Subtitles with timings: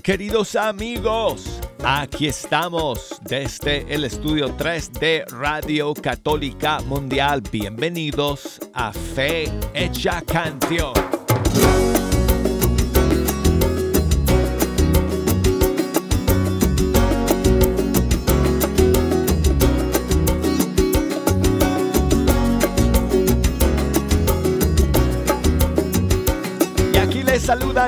[0.00, 1.58] queridos amigos?
[1.82, 7.42] Aquí estamos desde el estudio 3 de Radio Católica Mundial.
[7.50, 11.11] Bienvenidos a Fe Hecha Canción.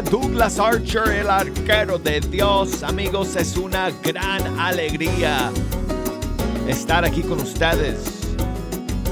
[0.03, 2.83] Douglas Archer, el arquero de Dios.
[2.83, 5.53] Amigos, es una gran alegría
[6.67, 7.99] estar aquí con ustedes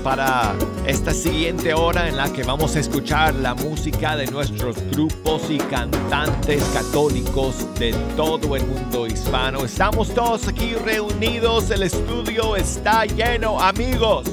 [0.03, 0.55] para
[0.87, 5.59] esta siguiente hora en la que vamos a escuchar la música de nuestros grupos y
[5.59, 9.65] cantantes católicos de todo el mundo hispano.
[9.65, 14.27] Estamos todos aquí reunidos, el estudio está lleno, amigos.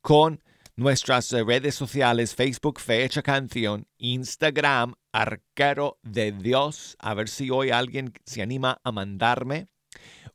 [0.00, 0.40] con
[0.76, 6.96] nuestras redes sociales, Facebook Fe Hecha Canción, Instagram Arquero de Dios.
[6.98, 9.68] A ver si hoy alguien se anima a mandarme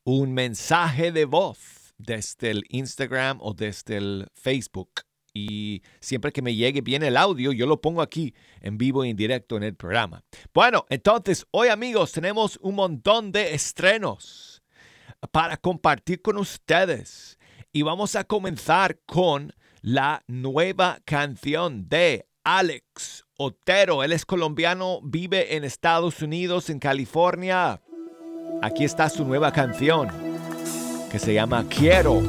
[0.03, 5.01] un mensaje de voz desde el Instagram o desde el Facebook.
[5.33, 9.09] Y siempre que me llegue bien el audio, yo lo pongo aquí en vivo y
[9.09, 10.23] en directo en el programa.
[10.53, 14.63] Bueno, entonces hoy amigos tenemos un montón de estrenos
[15.31, 17.37] para compartir con ustedes.
[17.71, 24.03] Y vamos a comenzar con la nueva canción de Alex Otero.
[24.03, 27.81] Él es colombiano, vive en Estados Unidos, en California.
[28.61, 30.09] Aquí está su nueva canción
[31.11, 32.21] que se llama Quiero.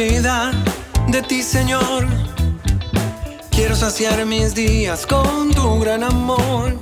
[0.00, 2.08] De ti, Señor.
[3.50, 6.80] Quiero saciar mis días con tu gran amor.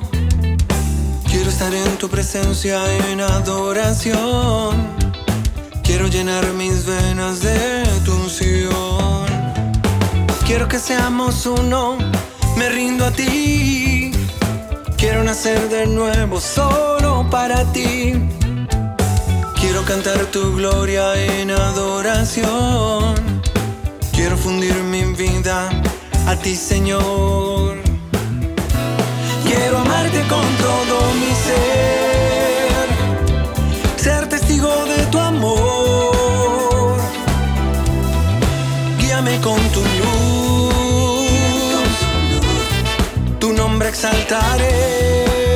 [1.28, 2.78] Quiero estar en tu presencia
[3.10, 4.86] en adoración.
[5.82, 9.26] Quiero llenar mis venas de tu unción.
[10.46, 11.98] Quiero que seamos uno,
[12.56, 14.12] me rindo a ti.
[14.96, 18.14] Quiero nacer de nuevo solo para ti.
[19.60, 23.14] Quiero cantar tu gloria en adoración.
[24.12, 25.68] Quiero fundir mi vida
[26.28, 27.76] a ti, Señor.
[29.44, 32.86] Quiero amarte con todo mi ser,
[33.96, 36.96] ser testigo de tu amor.
[39.00, 41.24] Guíame con tu luz,
[43.40, 45.47] tu nombre exaltaré.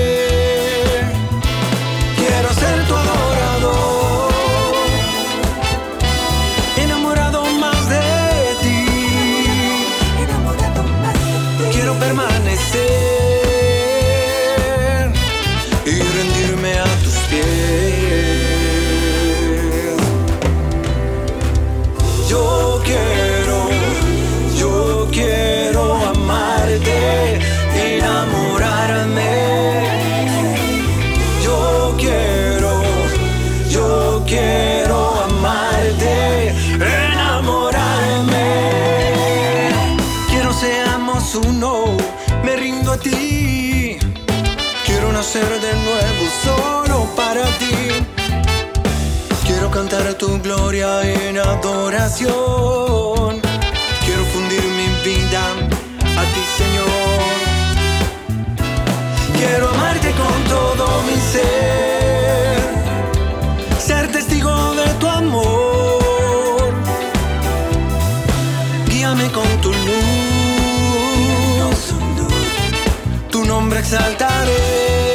[50.83, 52.33] En adoración.
[54.05, 55.43] Quiero fundir mi vida
[56.21, 57.21] a ti, Señor.
[59.37, 62.63] Quiero amarte con todo mi ser.
[63.79, 66.75] Ser testigo de tu amor.
[68.89, 70.03] Guíame con tu luz.
[73.31, 75.12] Tu nombre exaltaré.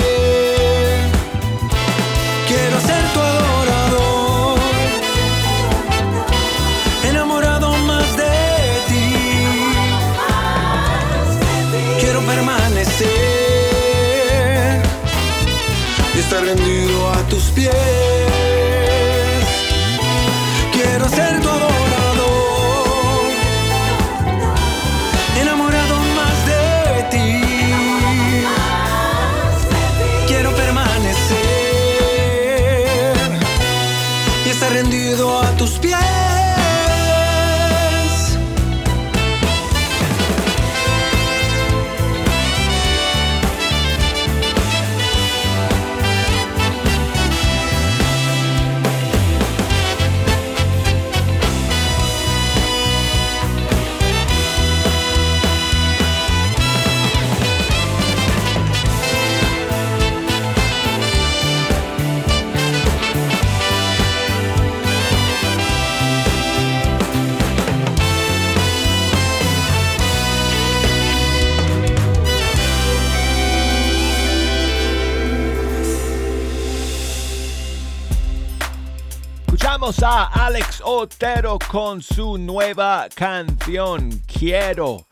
[80.09, 85.06] Alex Otero con su nueva canción Quiero.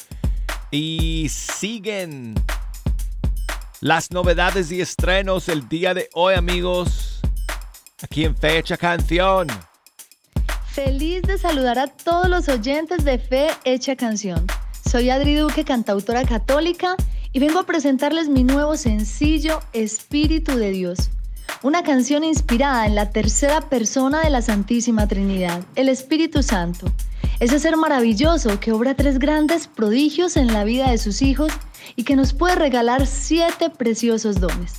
[0.72, 2.34] Y siguen
[3.82, 7.20] las novedades y estrenos el día de hoy, amigos.
[8.02, 9.48] Aquí en Fecha Canción.
[10.68, 14.48] Feliz de saludar a todos los oyentes de Fe Hecha Canción.
[14.90, 16.96] Soy Adri Duque, cantautora católica,
[17.34, 21.10] y vengo a presentarles mi nuevo sencillo Espíritu de Dios.
[21.64, 26.88] Una canción inspirada en la tercera persona de la Santísima Trinidad, el Espíritu Santo.
[27.40, 31.52] Ese ser maravilloso que obra tres grandes prodigios en la vida de sus hijos
[31.96, 34.74] y que nos puede regalar siete preciosos dones.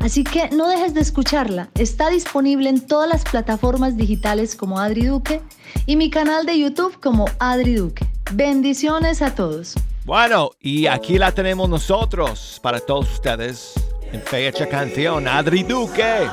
[0.00, 1.70] Así que no dejes de escucharla.
[1.74, 5.40] Está disponible en todas las plataformas digitales como Adri Duque
[5.86, 8.06] y mi canal de YouTube como Adri Duque.
[8.32, 9.74] Bendiciones a todos.
[10.04, 13.74] Bueno, y aquí la tenemos nosotros para todos ustedes
[14.12, 16.28] en Fecha Canción, Adri Duque.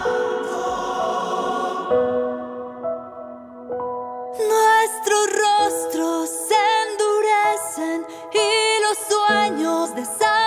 [4.54, 6.56] Nuestros rostros se
[6.90, 10.39] endurecen y los sueños desaparecen.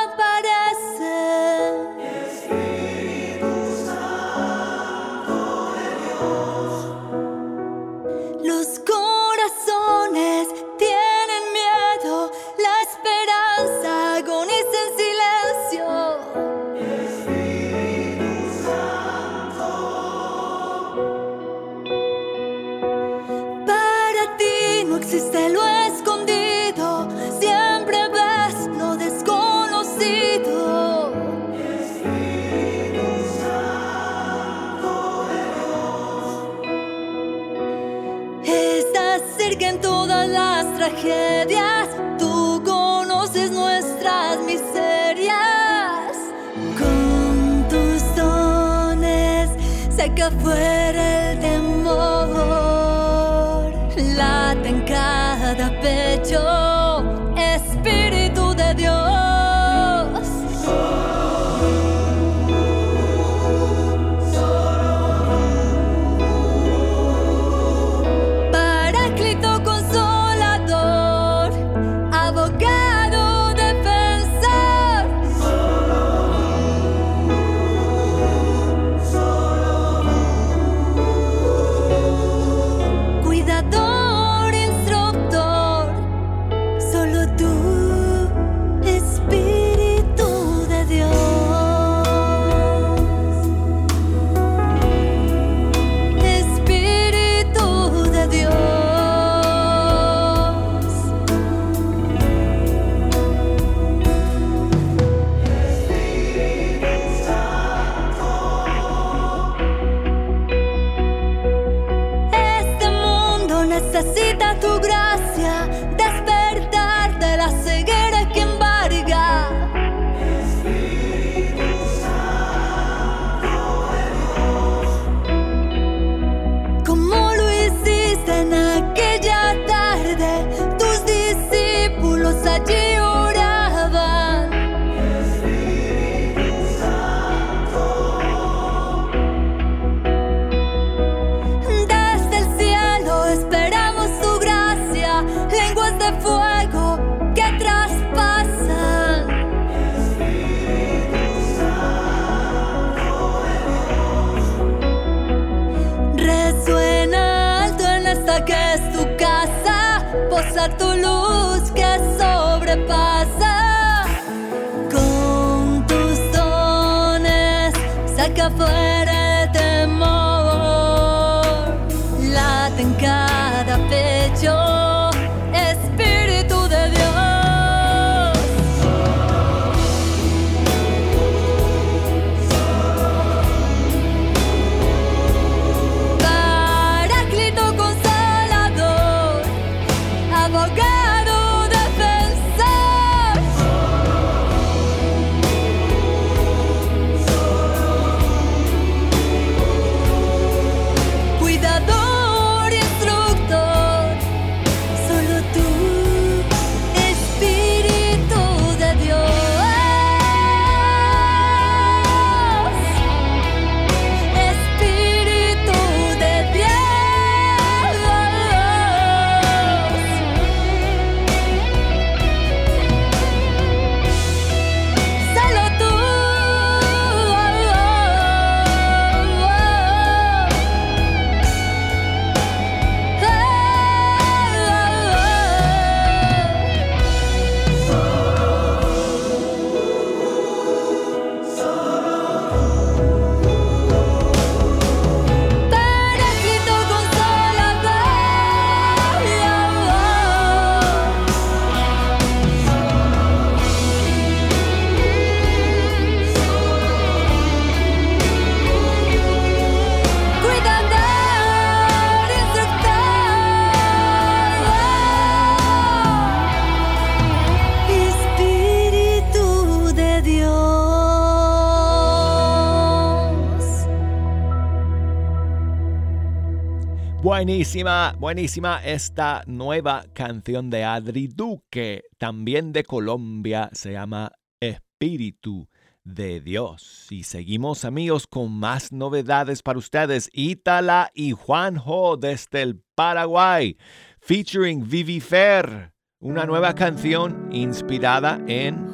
[277.43, 284.31] Buenísima, buenísima esta nueva canción de Adri Duque, también de Colombia, se llama
[284.61, 285.69] Espíritu
[286.05, 287.09] de Dios.
[287.11, 290.31] Y seguimos amigos con más novedades para ustedes.
[290.33, 293.77] Ítala y Juanjo desde el Paraguay,
[294.21, 298.87] featuring Vivi Fer, una nueva canción inspirada en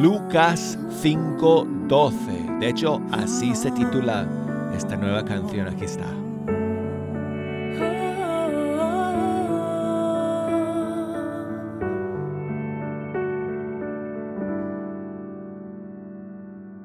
[0.00, 2.60] Lucas 5:12.
[2.60, 4.28] De hecho, así se titula
[4.76, 5.66] esta nueva canción.
[5.66, 6.23] Aquí está.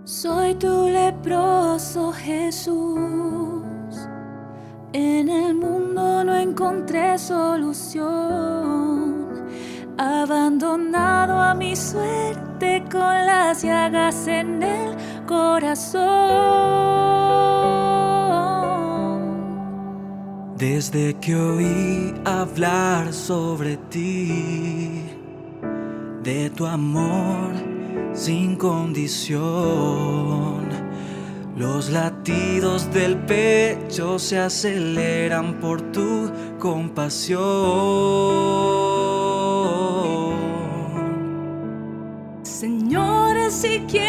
[0.10, 2.98] Soy tu leproso Jesús.
[4.92, 8.08] En el mundo no encontré solución.
[10.00, 14.96] Abandonado a mi suerte con las llagas en el
[15.28, 16.00] corazón.
[20.58, 25.04] Desde que oí hablar sobre ti,
[26.24, 27.68] de tu amor
[28.19, 29.39] sin condición,
[31.55, 37.39] los latidos del pecho se aceleran por tu compasión.
[42.43, 44.09] Señores, si quieres,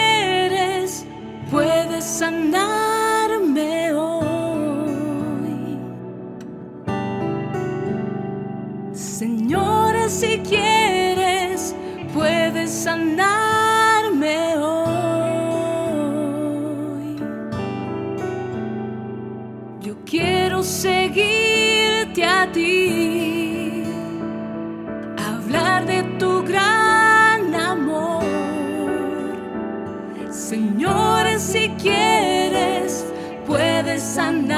[34.20, 34.49] puedes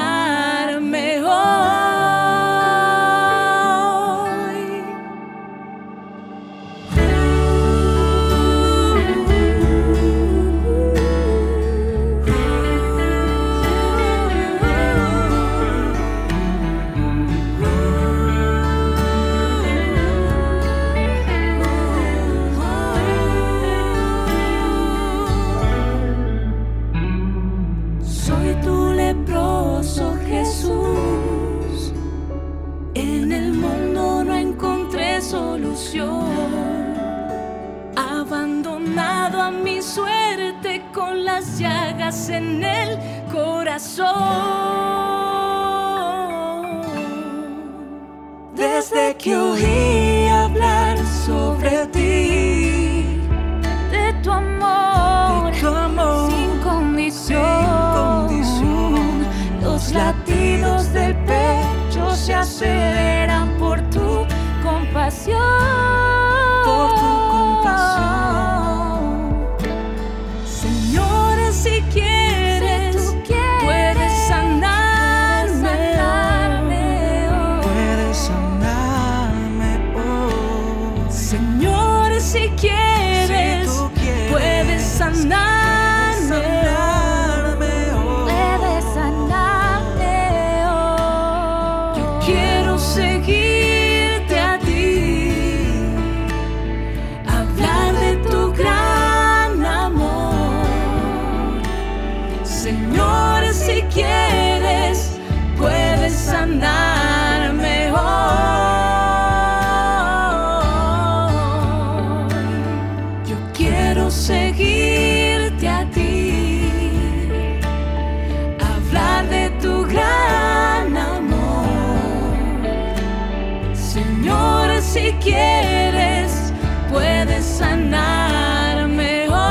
[123.93, 126.51] Señor, si quieres,
[126.89, 129.43] puedes sanarme hoy.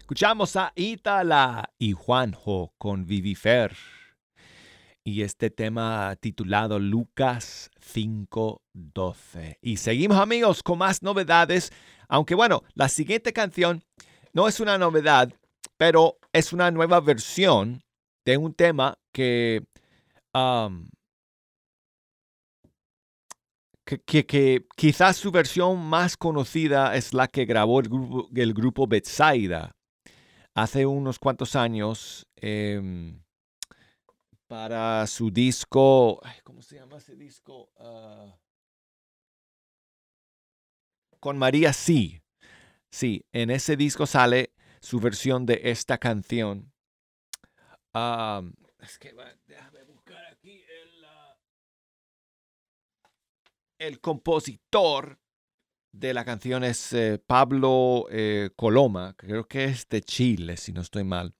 [0.00, 3.76] Escuchamos a Itala y Juanjo con Vivifer
[5.04, 9.58] y este tema titulado Lucas 5:12.
[9.62, 11.72] Y seguimos amigos con más novedades,
[12.08, 13.84] aunque bueno, la siguiente canción
[14.32, 15.32] no es una novedad,
[15.76, 17.82] pero es una nueva versión
[18.24, 19.62] de un tema que,
[23.84, 28.86] que, que- quizás su versión más conocida es la que grabó el grupo, el grupo
[28.86, 29.72] Betsaida
[30.54, 33.22] hace unos cuantos años em,
[34.46, 37.70] para su disco, ¿cómo se llama ese disco?
[37.78, 38.36] Ah,
[41.20, 42.20] con María Sí.
[42.90, 44.52] Sí, en ese disco sale
[44.86, 46.72] su versión de esta canción.
[48.78, 49.12] Es que
[49.48, 51.36] déjame buscar aquí el, ah,
[53.80, 55.18] el compositor
[55.90, 60.82] de la canción es eh, Pablo eh, Coloma, creo que es de Chile, si no
[60.82, 61.34] estoy mal.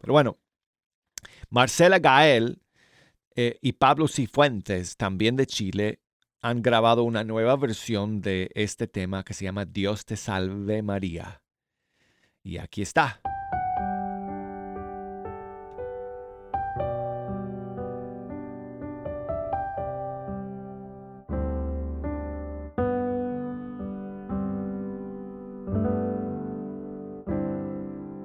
[0.00, 0.38] Pero bueno,
[1.50, 2.60] Marcela Gael
[3.36, 6.00] eh, y Pablo Cifuentes, también de Chile,
[6.40, 11.44] han grabado una nueva versión de este tema que se llama Dios te salve María.
[12.48, 13.20] Y aquí está.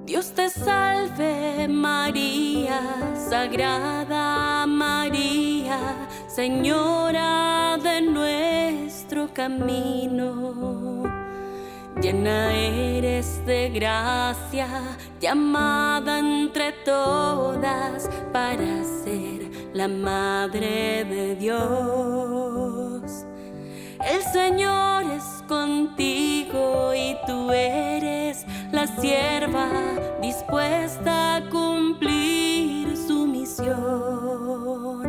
[0.06, 2.80] Dios te salve María,
[3.28, 11.13] Sagrada María, Señora de nuestro camino.
[12.04, 14.68] Llena eres de gracia,
[15.22, 23.24] llamada entre todas para ser la Madre de Dios.
[24.04, 29.70] El Señor es contigo y tú eres la sierva
[30.20, 35.08] dispuesta a cumplir su misión.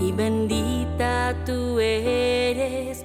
[0.00, 3.04] Y bendita tú eres,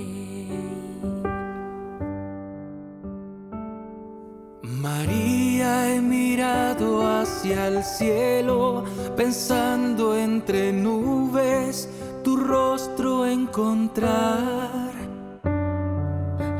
[4.81, 8.83] María, he mirado hacia el cielo,
[9.15, 11.87] pensando entre nubes
[12.23, 14.89] tu rostro encontrar.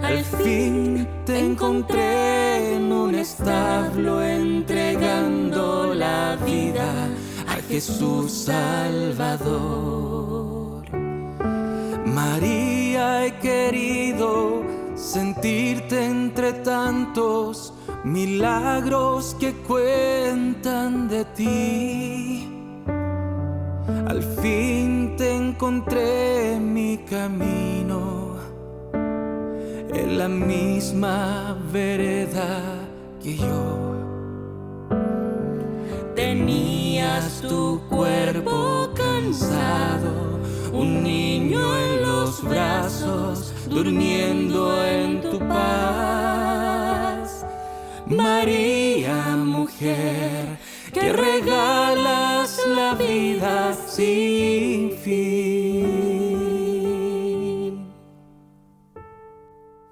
[0.04, 7.10] Al fin te encontré en un establo entregando la vida
[7.48, 9.82] a Jesús Salvador.
[12.06, 14.62] María, he querido
[14.94, 17.74] sentirte entre tantos
[18.04, 22.48] milagros que cuentan de ti.
[24.08, 28.36] Al fin te encontré en mi camino,
[29.94, 32.62] en la misma vereda
[33.22, 33.92] que yo.
[36.16, 40.40] Tenías tu cuerpo cansado,
[40.74, 46.21] un niño en los brazos, durmiendo en tu paz.
[48.12, 50.58] María, mujer,
[50.94, 55.82] que regalas la vida sin fin.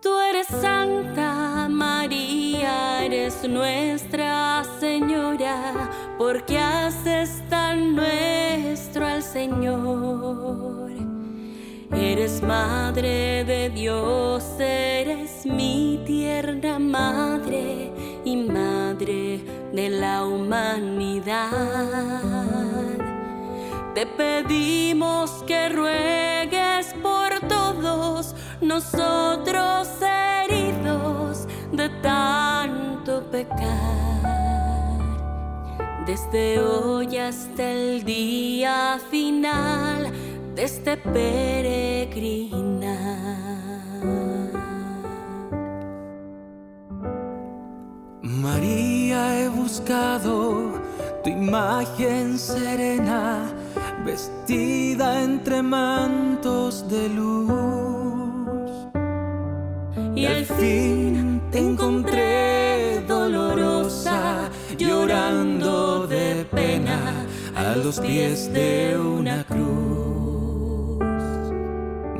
[0.02, 10.90] Tú eres Santa María, eres nuestra Señora, porque haces tan nuestro al Señor.
[11.94, 17.94] Eres Madre de Dios, eres mi tierna Madre
[18.26, 19.40] y Madre
[19.74, 21.50] de la humanidad.
[23.96, 34.30] Te pedimos que ruegues por todos nosotros heridos de tanto pecar.
[36.06, 40.12] Desde hoy hasta el día final
[40.56, 42.40] de este peregrinar.
[48.42, 50.72] María, he buscado
[51.24, 53.52] tu imagen serena,
[54.06, 58.72] vestida entre mantos de luz.
[60.16, 67.26] Y al fin te encontré dolorosa, llorando de pena
[67.58, 71.00] a los pies de una cruz.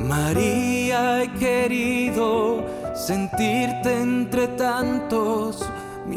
[0.06, 2.62] María, he querido
[2.94, 5.69] sentirte entre tantos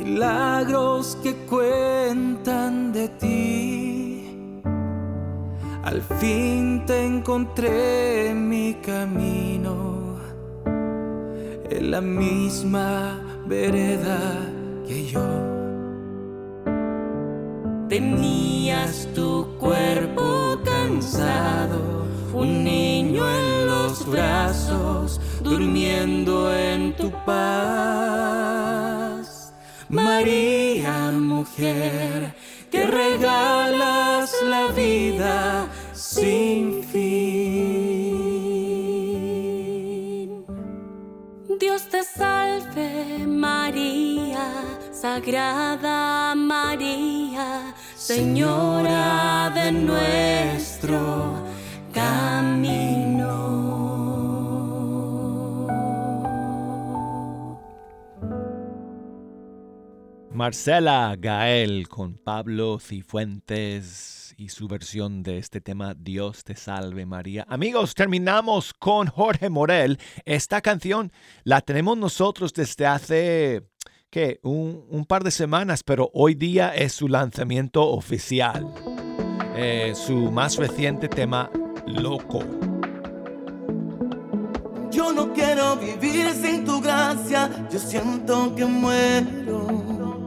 [0.03, 4.61] milagros que cuentan de ti.
[5.83, 10.17] Al fin te encontré en mi camino,
[11.69, 14.19] en la misma vereda
[14.87, 15.27] que yo.
[17.87, 28.42] Tenías tu cuerpo cansado, un niño en los brazos, durmiendo en tu paz.
[29.93, 32.33] María, mujer,
[32.71, 37.03] que regalas la vida sin fin.
[41.59, 44.47] Dios te salve María,
[44.91, 51.43] Sagrada María, Señora de nuestro
[51.93, 53.62] camino.
[60.33, 67.45] Marcela Gael con Pablo Cifuentes y su versión de este tema Dios te salve María.
[67.47, 69.99] Amigos, terminamos con Jorge Morel.
[70.25, 71.11] Esta canción
[71.43, 73.63] la tenemos nosotros desde hace
[74.09, 74.39] ¿qué?
[74.41, 78.73] Un, par de semanas, pero hoy día es su lanzamiento oficial.
[79.55, 81.51] Eh, su más reciente tema,
[81.85, 82.43] Loco.
[84.91, 90.22] Yo no quiero vivir sin tu gracia, yo siento que muero.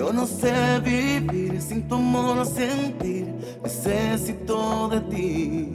[0.00, 5.74] Yo no sé vivir sin tu amor, sentir, necesito de ti.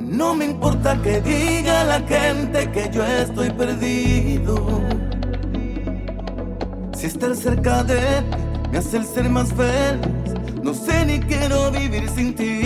[0.00, 4.56] No me importa que diga la gente que yo estoy perdido.
[6.96, 8.38] Si estar cerca de ti
[8.72, 12.58] me hace el ser más feliz, no sé ni quiero vivir sin ti.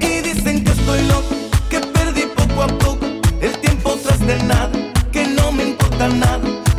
[0.00, 1.34] Y dicen que estoy loco,
[1.68, 3.04] que perdí poco a poco
[3.42, 4.63] el tiempo tras de nada,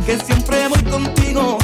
[0.06, 1.58] que siempre voy contigo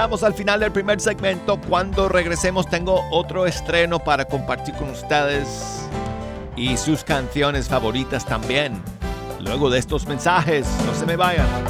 [0.00, 1.60] llegamos al final del primer segmento.
[1.68, 5.86] Cuando regresemos tengo otro estreno para compartir con ustedes
[6.56, 8.82] y sus canciones favoritas también.
[9.40, 11.69] Luego de estos mensajes, no se me vayan.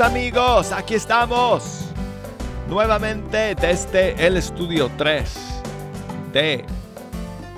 [0.00, 1.84] Amigos, aquí estamos
[2.68, 5.34] nuevamente desde el estudio 3
[6.32, 6.64] de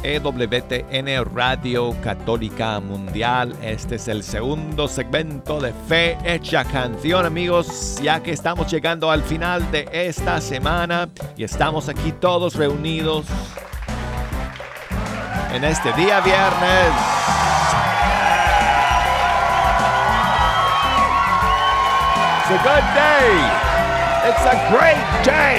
[0.03, 3.55] EWTN Radio Católica Mundial.
[3.63, 9.23] Este es el segundo segmento de Fe Hecha Canción, amigos, ya que estamos llegando al
[9.23, 13.27] final de esta semana y estamos aquí todos reunidos
[15.53, 17.34] en este día viernes.
[22.55, 23.31] A good day.
[24.29, 25.59] It's a great day.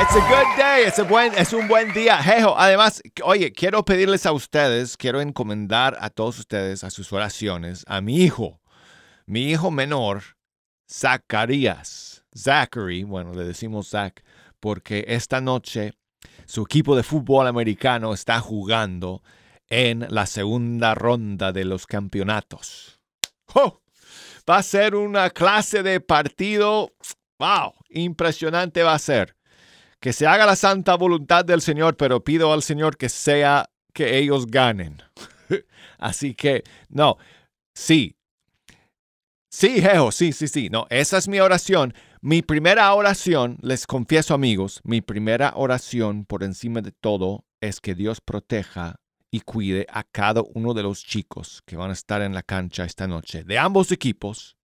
[0.00, 0.84] It's a good day.
[0.86, 2.16] It's a buen, es un buen día.
[2.22, 7.84] Jejo, además, oye, quiero pedirles a ustedes, quiero encomendar a todos ustedes a sus oraciones,
[7.86, 8.62] a mi hijo,
[9.26, 10.22] mi hijo menor,
[10.90, 12.24] Zacarías.
[12.34, 14.24] Zachary, bueno, le decimos Zach,
[14.58, 15.92] porque esta noche
[16.46, 19.22] su equipo de fútbol americano está jugando
[19.68, 23.00] en la segunda ronda de los campeonatos.
[23.54, 23.80] ¡Oh!
[24.48, 26.92] Va a ser una clase de partido.
[27.38, 27.72] ¡Wow!
[27.88, 29.36] Impresionante va a ser.
[30.00, 34.18] Que se haga la santa voluntad del Señor, pero pido al Señor que sea que
[34.18, 35.02] ellos ganen.
[35.98, 37.16] Así que, no,
[37.74, 38.16] sí.
[39.50, 40.68] Sí, Jejo, sí, sí, sí.
[40.68, 41.94] No, esa es mi oración.
[42.26, 47.94] Mi primera oración, les confieso amigos, mi primera oración por encima de todo es que
[47.94, 48.98] Dios proteja
[49.30, 52.86] y cuide a cada uno de los chicos que van a estar en la cancha
[52.86, 54.56] esta noche, de ambos equipos,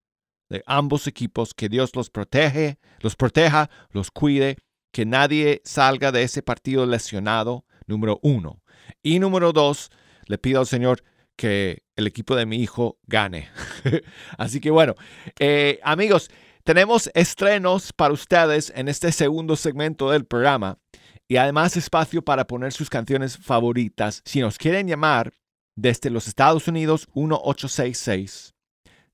[0.49, 4.57] de ambos equipos, que Dios los protege, los proteja, los cuide,
[4.91, 8.63] que nadie salga de ese partido lesionado, número uno.
[9.03, 9.91] Y número dos,
[10.25, 11.05] le pido al Señor
[11.37, 13.51] que el equipo de mi hijo gane.
[14.39, 14.95] Así que bueno,
[15.39, 16.31] eh, amigos,
[16.71, 20.79] tenemos estrenos para ustedes en este segundo segmento del programa
[21.27, 24.23] y además espacio para poner sus canciones favoritas.
[24.25, 25.33] Si nos quieren llamar
[25.75, 28.55] desde los Estados Unidos, 1866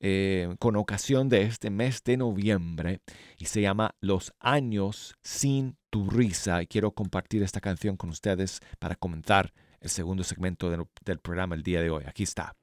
[0.00, 3.02] eh, con ocasión de este mes de noviembre
[3.36, 6.62] y se llama Los años sin tu risa.
[6.62, 11.62] Y quiero compartir esta canción con ustedes para comenzar el segundo segmento del programa el
[11.62, 12.04] día de hoy.
[12.06, 12.56] Aquí está.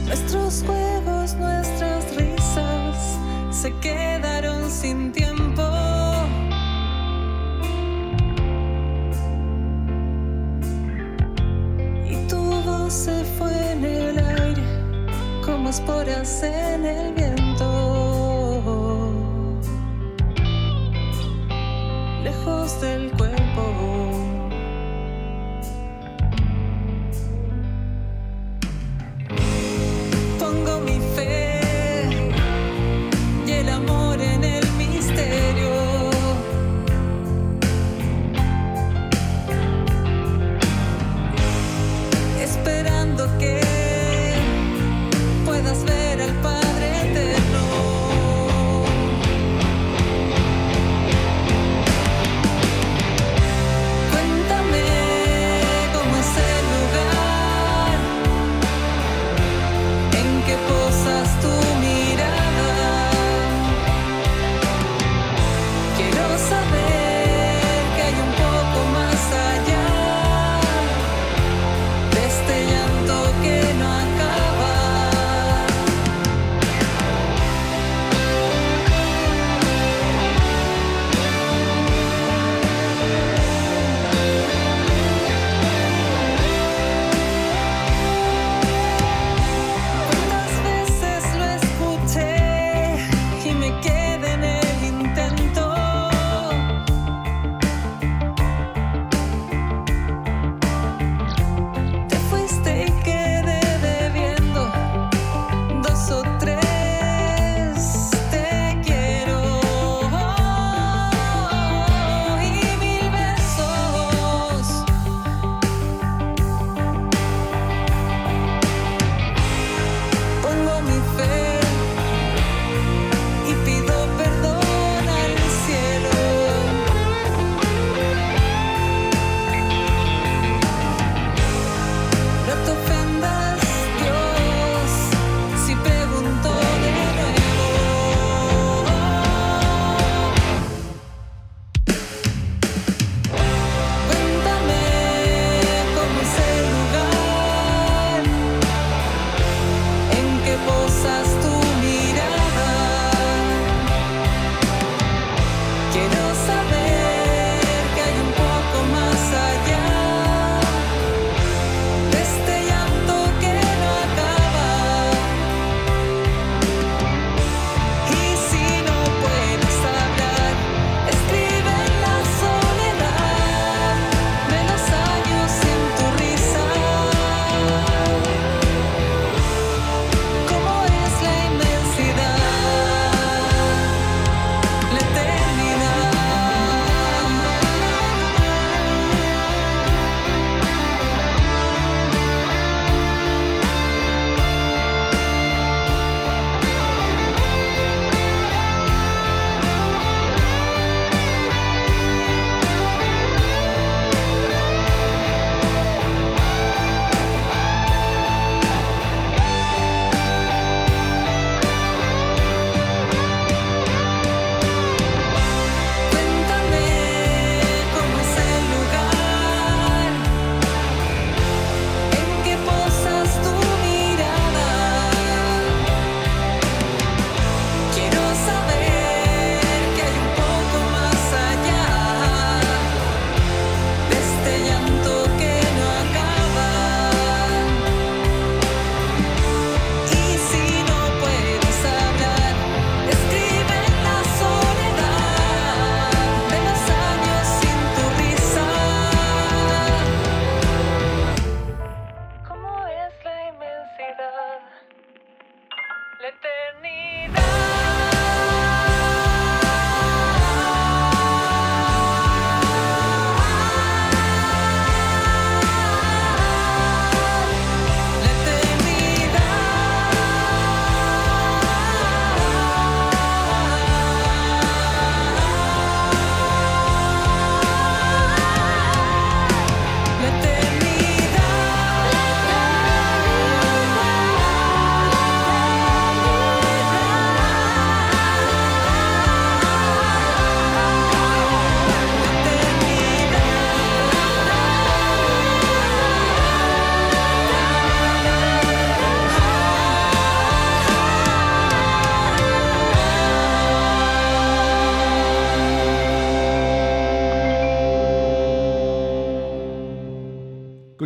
[0.05, 3.19] Nuestros juegos, nuestras risas
[3.51, 4.34] se quedaron
[12.95, 14.63] se fue en el aire
[15.45, 17.67] como esporas en el viento.
[22.23, 24.14] Lejos del cuerpo.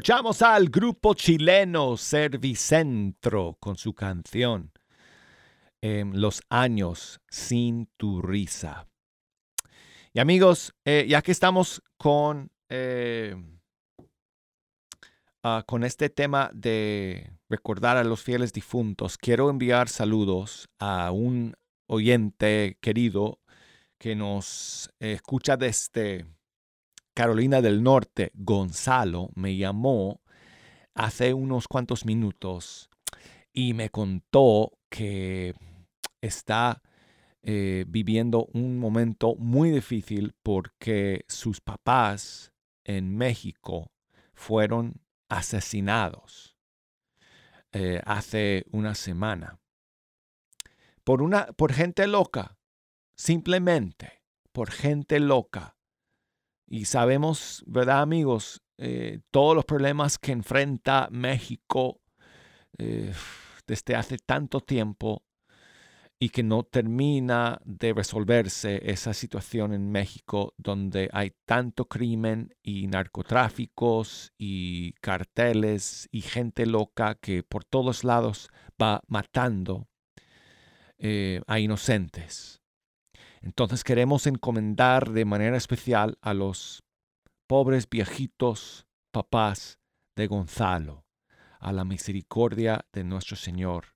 [0.09, 4.71] Escuchamos al grupo chileno Servicentro con su canción
[5.81, 8.87] em, Los años sin tu risa.
[10.11, 13.35] Y amigos, eh, ya que estamos con, eh,
[15.43, 21.53] ah, con este tema de recordar a los fieles difuntos, quiero enviar saludos a un
[21.85, 23.41] oyente querido
[23.99, 26.25] que nos escucha desde
[27.19, 30.21] Carolina del Norte, Gonzalo, me llamó
[30.93, 32.89] hace unos cuantos minutos
[33.51, 35.53] y me contó que
[36.21, 36.81] está
[37.41, 42.53] eh, viviendo un momento muy difícil porque sus papás
[42.85, 43.91] en México
[44.33, 46.55] fueron asesinados
[47.73, 49.59] eh, hace una semana.
[51.03, 52.57] Por una por gente loca
[53.17, 55.75] simplemente por gente loca
[56.69, 58.61] y sabemos, ¿verdad amigos?
[58.77, 61.99] Eh, todos los problemas que enfrenta México
[62.77, 63.11] eh,
[63.65, 65.23] desde hace tanto tiempo
[66.19, 72.87] y que no termina de resolverse esa situación en México donde hay tanto crimen y
[72.87, 78.49] narcotráficos y carteles y gente loca que por todos lados
[78.81, 79.87] va matando
[80.99, 82.58] eh, a inocentes.
[83.41, 86.83] Entonces queremos encomendar de manera especial a los
[87.47, 89.79] pobres viejitos papás
[90.15, 91.05] de Gonzalo,
[91.59, 93.95] a la misericordia de nuestro Señor,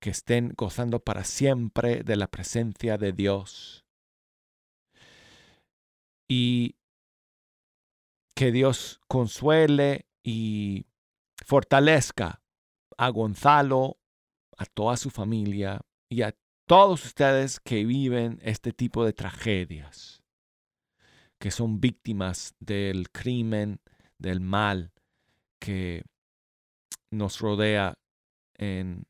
[0.00, 3.84] que estén gozando para siempre de la presencia de Dios.
[6.28, 6.76] Y
[8.34, 10.86] que Dios consuele y
[11.44, 12.42] fortalezca
[12.98, 13.98] a Gonzalo,
[14.58, 16.34] a toda su familia y a
[16.66, 20.22] todos ustedes que viven este tipo de tragedias,
[21.38, 23.80] que son víctimas del crimen,
[24.18, 24.92] del mal
[25.60, 26.02] que
[27.10, 27.94] nos rodea
[28.58, 29.06] en,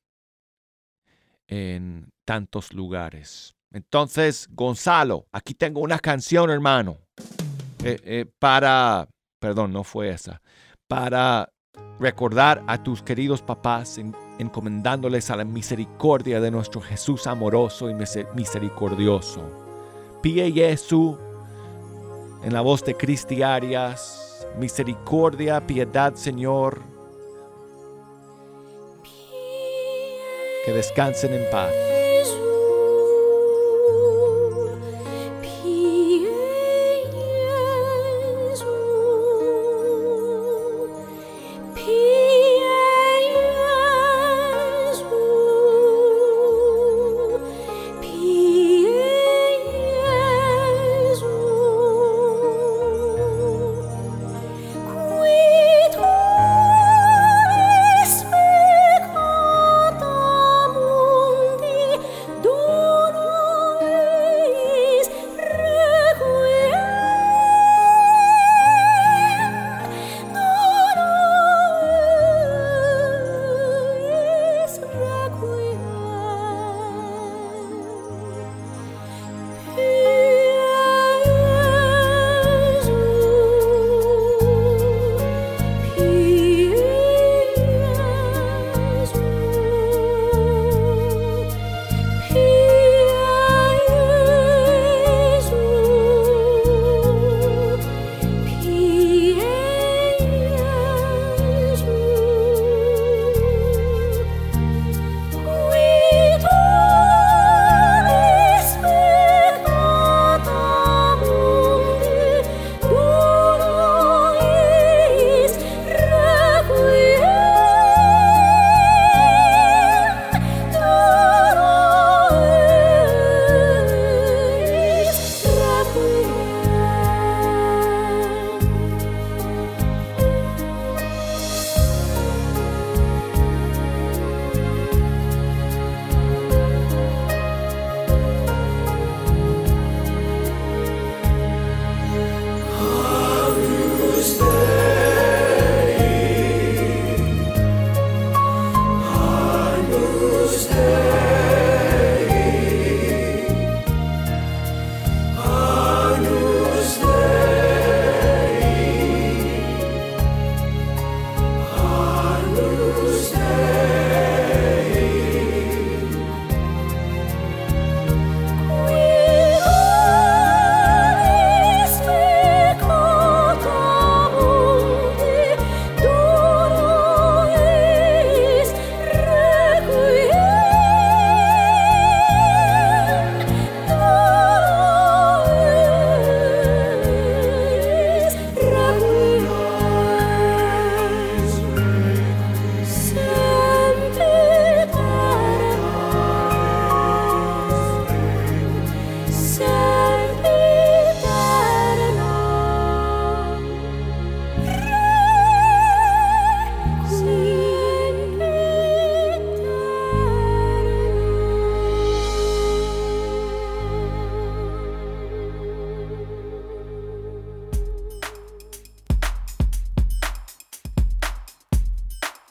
[2.25, 3.55] tantos lugares.
[3.71, 6.99] Entonces, Gonzalo, aquí tengo una canción, hermano,
[7.85, 10.43] eh, eh, para, perdón, no fue esa,
[10.89, 11.53] para
[11.99, 17.95] recordar a tus queridos papás en encomendándoles a la misericordia de nuestro Jesús amoroso y
[18.35, 19.43] misericordioso.
[20.23, 21.17] Pie Jesús,
[22.43, 26.83] en la voz de Cristi Arias, misericordia, piedad, Señor.
[30.65, 31.96] Que descansen en paz.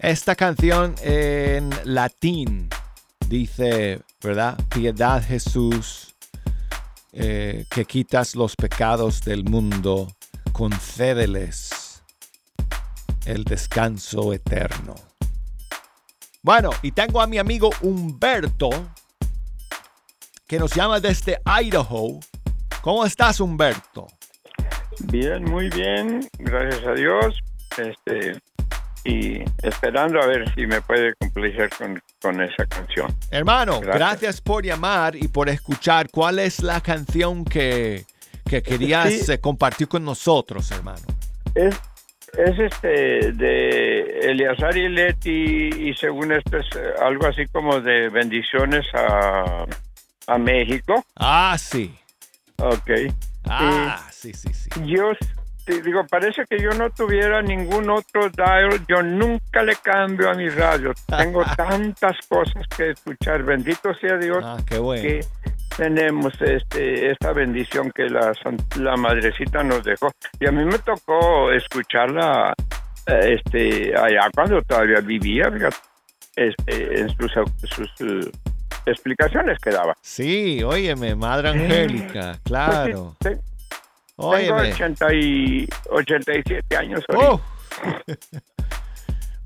[0.05, 2.69] Esta canción en latín
[3.27, 4.55] dice, ¿verdad?
[4.69, 6.15] Piedad Jesús,
[7.11, 10.15] eh, que quitas los pecados del mundo,
[10.51, 12.03] concédeles
[13.25, 14.93] el descanso eterno.
[16.43, 18.69] Bueno, y tengo a mi amigo Humberto,
[20.45, 22.19] que nos llama desde Idaho.
[22.83, 24.05] ¿Cómo estás, Humberto?
[25.05, 27.39] Bien, muy bien, gracias a Dios.
[27.75, 28.39] Este,
[29.05, 33.15] y esperando a ver si me puede complacer con, con esa canción.
[33.31, 33.95] Hermano, Gracias.
[33.99, 34.41] gracias.
[34.41, 36.09] por llamar y por escuchar.
[36.11, 38.03] ¿Cuál es la canción que,
[38.49, 39.31] que querías Sí.
[39.31, 41.05] eh, compartir con nosotros, hermano?
[41.53, 41.75] Es,
[42.37, 48.09] es este de Eleazar y Leti y según esto es eh, algo así como de
[48.09, 49.65] bendiciones a,
[50.27, 51.05] a México.
[51.15, 51.95] Ah, sí.
[52.57, 52.89] Ok.
[53.47, 54.69] Ah, sí, sí, sí.
[54.85, 55.11] Yo
[55.65, 58.69] te digo, parece que yo no tuviera ningún otro dial.
[58.87, 60.93] Yo nunca le cambio a mi radio.
[61.07, 63.43] Tengo tantas cosas que escuchar.
[63.43, 65.01] Bendito sea Dios Ah, qué bueno.
[65.01, 65.19] que
[65.75, 68.31] tenemos este esta bendición que la,
[68.79, 70.11] la madrecita nos dejó.
[70.39, 72.53] Y a mí me tocó escucharla
[73.07, 75.51] eh, este allá cuando todavía vivía,
[76.35, 77.31] este, en sus,
[77.63, 78.31] sus eh,
[78.85, 79.93] explicaciones que daba.
[80.01, 83.15] Sí, óyeme, Madre Angélica, claro.
[83.19, 83.54] Pues sí, te-
[84.17, 84.71] Tengo Óyeme.
[84.73, 87.01] 80 y 87 años.
[87.15, 87.39] Oh.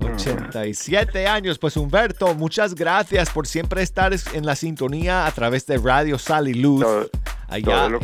[0.00, 1.58] 87 años.
[1.58, 6.18] Pues Humberto, muchas gracias por siempre estar es- en la sintonía a través de Radio
[6.18, 7.10] Sal y Luz, Todo-
[7.48, 7.98] allá todo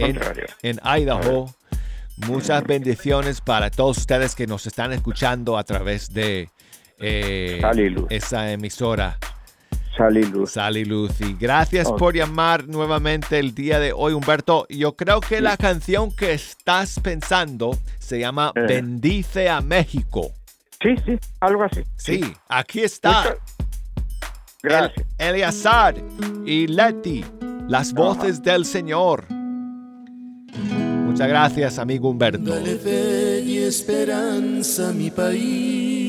[0.62, 1.54] en, Idaho.
[2.28, 6.48] Muchas bendiciones para todos ustedes que nos están escuchando a través de
[6.98, 7.60] eh,
[8.08, 9.18] esa emisora
[9.96, 10.50] Sal y luz.
[10.50, 11.20] Sal y Luz.
[11.20, 14.66] Y gracias por llamar nuevamente el día de hoy, Humberto.
[14.68, 18.60] Yo creo que la canción que estás pensando se llama Eh.
[18.68, 20.32] Bendice a México.
[20.82, 21.82] Sí, sí, algo así.
[21.96, 23.22] Sí, aquí está.
[23.22, 23.36] Muchas-
[24.62, 25.06] Gracias.
[25.18, 25.94] El- Eleazar
[26.44, 27.24] y Leti,
[27.68, 29.24] las voces del Señor.
[31.06, 32.50] Muchas gracias, amigo Humberto.
[32.50, 36.05] Dale fe y esperanza a mi país.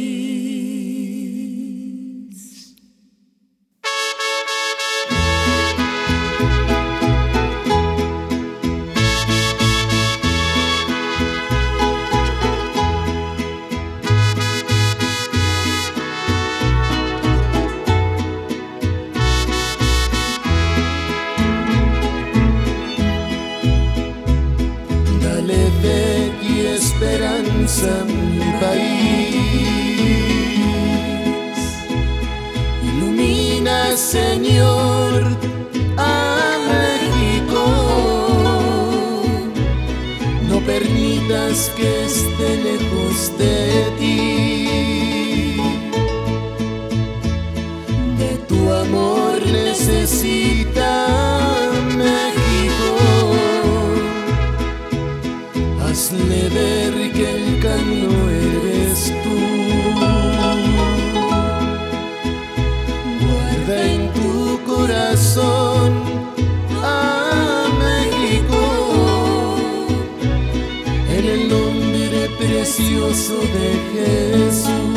[72.68, 74.97] Precioso de Jesús.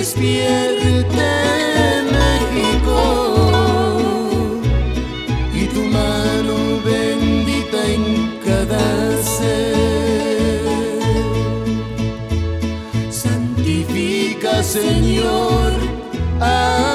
[0.00, 1.28] despierte
[2.16, 3.00] México
[5.52, 8.04] y tu mano bendita en
[8.42, 9.76] cada ser.
[13.10, 15.72] Santifica, Señor,
[16.40, 16.89] a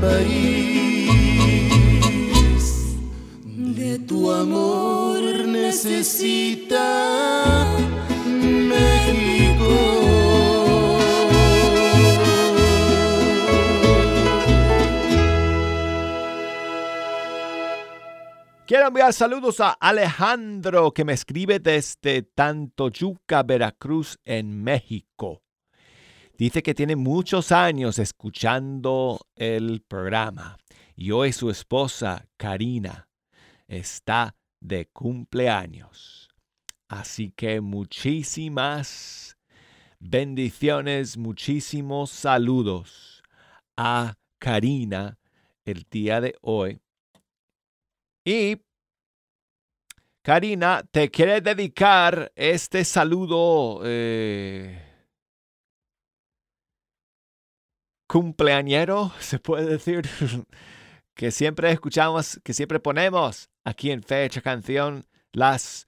[0.00, 1.08] país.
[3.44, 6.86] De tu amor necesita
[8.26, 10.08] México.
[18.66, 25.42] Quiero enviar saludos a Alejandro que me escribe desde Tantoyuca, Veracruz, en México.
[26.38, 30.56] Dice que tiene muchos años escuchando el programa
[30.94, 33.08] y hoy su esposa, Karina,
[33.66, 36.28] está de cumpleaños.
[36.86, 39.36] Así que muchísimas
[39.98, 43.24] bendiciones, muchísimos saludos
[43.76, 45.18] a Karina
[45.64, 46.78] el día de hoy.
[48.24, 48.58] Y
[50.22, 54.87] Karina, te quiere dedicar este saludo eh,
[58.08, 60.08] cumpleañero, se puede decir,
[61.14, 65.86] que siempre escuchamos, que siempre ponemos aquí en Fecha Canción las,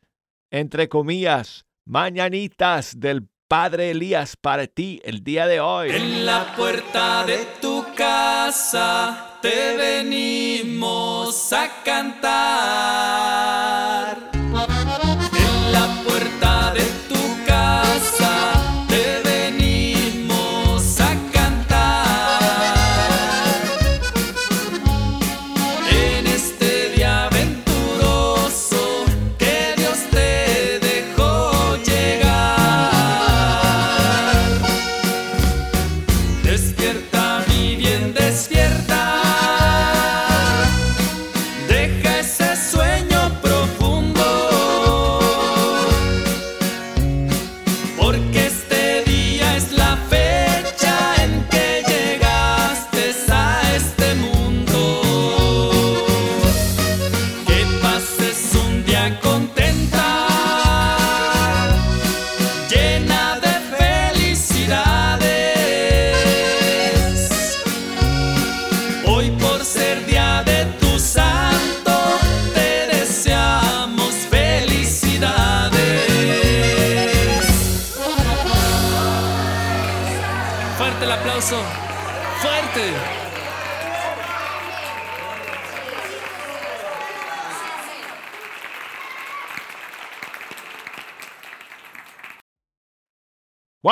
[0.50, 5.90] entre comillas, mañanitas del Padre Elías para ti el día de hoy.
[5.90, 13.39] En la puerta de tu casa te venimos a cantar.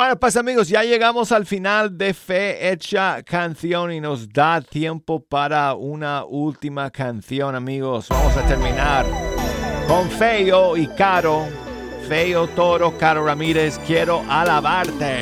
[0.09, 5.23] Bueno, pues amigos, ya llegamos al final de Fe Hecha Canción y nos da tiempo
[5.23, 8.07] para una última canción, amigos.
[8.09, 9.05] Vamos a terminar
[9.87, 11.45] con Feo y Caro.
[12.07, 13.79] Feo Toro, Caro Ramírez.
[13.85, 15.21] Quiero alabarte,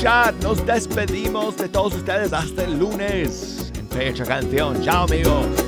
[0.00, 0.34] escuchar.
[0.42, 4.80] Nos despedimos de todos ustedes hasta el lunes en Fecha Canción.
[4.82, 5.59] Chao amigos.